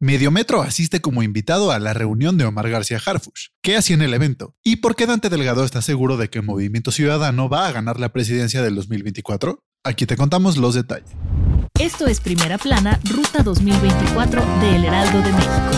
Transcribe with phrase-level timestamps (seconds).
[0.00, 3.48] Mediometro asiste como invitado a la reunión de Omar García Harfush.
[3.60, 4.54] ¿Qué hacía en el evento?
[4.62, 8.10] ¿Y por qué Dante Delgado está seguro de que Movimiento Ciudadano va a ganar la
[8.10, 9.60] presidencia del 2024?
[9.82, 11.10] Aquí te contamos los detalles.
[11.80, 15.70] Esto es Primera Plana, Ruta 2024 de El Heraldo de México.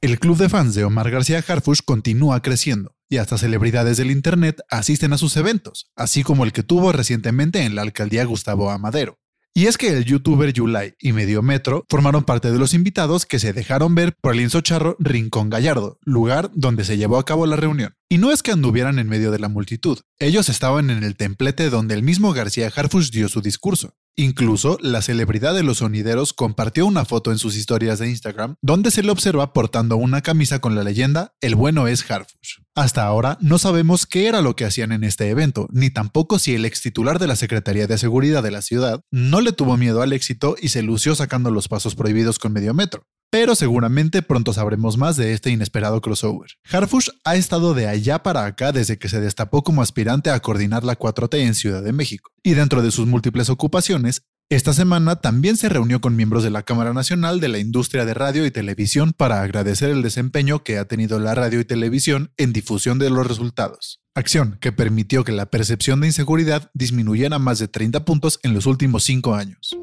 [0.00, 4.62] El club de fans de Omar García Harfush continúa creciendo y hasta celebridades del Internet
[4.70, 9.18] asisten a sus eventos, así como el que tuvo recientemente en la alcaldía Gustavo Amadero.
[9.54, 13.52] Y es que el youtuber Yulai y Mediometro formaron parte de los invitados que se
[13.52, 17.94] dejaron ver por el insocharro Rincón Gallardo, lugar donde se llevó a cabo la reunión.
[18.08, 21.68] Y no es que anduvieran en medio de la multitud, ellos estaban en el templete
[21.68, 23.94] donde el mismo García Harfush dio su discurso.
[24.16, 28.90] Incluso la celebridad de los sonideros compartió una foto en sus historias de Instagram donde
[28.90, 32.58] se le observa portando una camisa con la leyenda El bueno es Harfush.
[32.74, 36.54] Hasta ahora no sabemos qué era lo que hacían en este evento, ni tampoco si
[36.54, 40.02] el ex titular de la Secretaría de Seguridad de la ciudad no le tuvo miedo
[40.02, 44.52] al éxito y se lució sacando los pasos prohibidos con medio metro pero seguramente pronto
[44.52, 46.50] sabremos más de este inesperado crossover.
[46.70, 50.84] Harfush ha estado de allá para acá desde que se destapó como aspirante a coordinar
[50.84, 55.56] la 4T en Ciudad de México, y dentro de sus múltiples ocupaciones, esta semana también
[55.56, 59.14] se reunió con miembros de la Cámara Nacional de la Industria de Radio y Televisión
[59.16, 63.26] para agradecer el desempeño que ha tenido la radio y televisión en difusión de los
[63.26, 64.02] resultados.
[64.14, 68.66] Acción que permitió que la percepción de inseguridad disminuyera más de 30 puntos en los
[68.66, 69.74] últimos 5 años.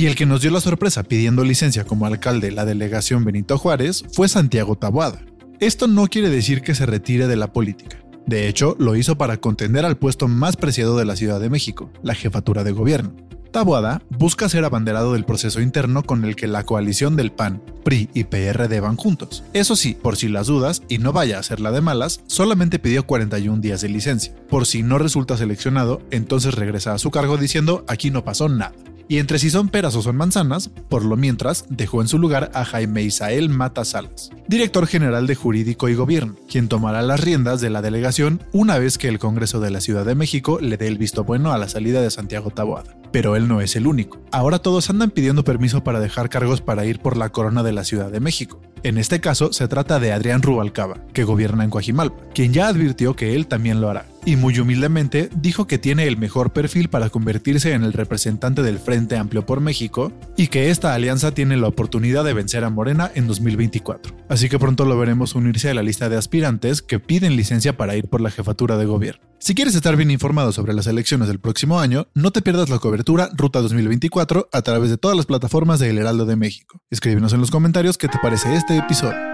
[0.00, 3.58] Y el que nos dio la sorpresa pidiendo licencia como alcalde de la delegación Benito
[3.58, 5.20] Juárez fue Santiago Taboada.
[5.58, 7.98] Esto no quiere decir que se retire de la política.
[8.24, 11.90] De hecho, lo hizo para contender al puesto más preciado de la Ciudad de México,
[12.02, 13.12] la jefatura de gobierno.
[13.50, 18.08] Taboada busca ser abanderado del proceso interno con el que la coalición del PAN, PRI
[18.14, 19.44] y PRD van juntos.
[19.52, 22.78] Eso sí, por si las dudas y no vaya a ser la de malas, solamente
[22.78, 24.34] pidió 41 días de licencia.
[24.48, 28.72] Por si no resulta seleccionado, entonces regresa a su cargo diciendo aquí no pasó nada.
[29.10, 32.52] Y entre si son peras o son manzanas, por lo mientras dejó en su lugar
[32.54, 37.60] a Jaime Isael Mata Salas, director general de Jurídico y Gobierno, quien tomará las riendas
[37.60, 40.86] de la delegación una vez que el Congreso de la Ciudad de México le dé
[40.86, 42.94] el visto bueno a la salida de Santiago Taboada.
[43.10, 44.20] Pero él no es el único.
[44.30, 47.82] Ahora todos andan pidiendo permiso para dejar cargos para ir por la corona de la
[47.82, 48.62] Ciudad de México.
[48.84, 53.14] En este caso se trata de Adrián Rubalcaba, que gobierna en Coajimalpa, quien ya advirtió
[53.14, 57.10] que él también lo hará y muy humildemente dijo que tiene el mejor perfil para
[57.10, 61.68] convertirse en el representante del Frente Amplio por México y que esta alianza tiene la
[61.68, 64.14] oportunidad de vencer a Morena en 2024.
[64.28, 67.96] Así que pronto lo veremos unirse a la lista de aspirantes que piden licencia para
[67.96, 69.22] ir por la jefatura de gobierno.
[69.38, 72.78] Si quieres estar bien informado sobre las elecciones del próximo año, no te pierdas la
[72.78, 76.82] cobertura Ruta 2024 a través de todas las plataformas de El Heraldo de México.
[76.90, 79.29] Escríbenos en los comentarios qué te parece este episodio.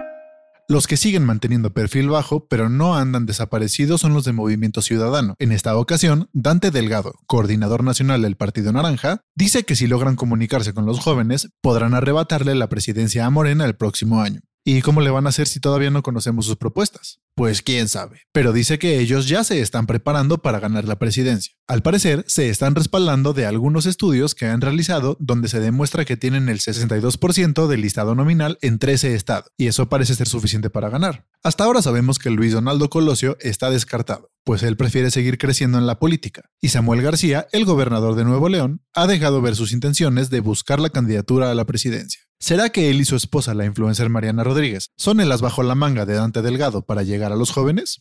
[0.68, 5.36] Los que siguen manteniendo perfil bajo, pero no andan desaparecidos, son los de Movimiento Ciudadano.
[5.38, 10.74] En esta ocasión, Dante Delgado, coordinador nacional del Partido Naranja, dice que si logran comunicarse
[10.74, 14.40] con los jóvenes, podrán arrebatarle la presidencia a Morena el próximo año.
[14.68, 17.20] ¿Y cómo le van a hacer si todavía no conocemos sus propuestas?
[17.36, 21.54] Pues quién sabe, pero dice que ellos ya se están preparando para ganar la presidencia.
[21.68, 26.16] Al parecer, se están respaldando de algunos estudios que han realizado donde se demuestra que
[26.16, 30.88] tienen el 62% del listado nominal en 13 estados, y eso parece ser suficiente para
[30.88, 31.26] ganar.
[31.44, 35.86] Hasta ahora sabemos que Luis Donaldo Colosio está descartado, pues él prefiere seguir creciendo en
[35.88, 40.30] la política, y Samuel García, el gobernador de Nuevo León, ha dejado ver sus intenciones
[40.30, 42.20] de buscar la candidatura a la presidencia.
[42.38, 45.74] ¿Será que él y su esposa, la influencer Mariana Rodríguez, son el as bajo la
[45.74, 48.00] manga de Dante Delgado para llegar a los jóvenes?